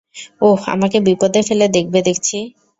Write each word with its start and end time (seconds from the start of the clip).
ওহ, 0.41 0.61
আমাকে 0.67 0.97
বিপদে 1.07 1.41
ফেলে 1.47 1.65
দেখবে 1.69 1.99
দেখছি। 2.01 2.37